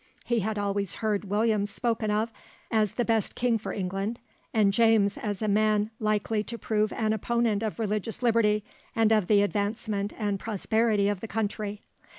He 0.25 0.39
had 0.39 0.57
always 0.57 0.95
heard 0.95 1.25
William 1.29 1.63
spoken 1.67 2.09
of 2.09 2.31
as 2.71 2.93
the 2.93 3.05
best 3.05 3.35
king 3.35 3.59
for 3.59 3.71
England, 3.71 4.19
and 4.51 4.73
James 4.73 5.15
as 5.15 5.43
a 5.43 5.47
man 5.47 5.91
likely 5.99 6.43
to 6.43 6.57
prove 6.57 6.91
an 6.93 7.13
opponent 7.13 7.61
of 7.61 7.77
religious 7.77 8.23
liberty 8.23 8.63
and 8.95 9.11
of 9.11 9.27
the 9.27 9.43
advancement 9.43 10.11
and 10.17 10.39
prosperity 10.39 11.07
of 11.07 11.19
the 11.19 11.27
country. 11.27 11.83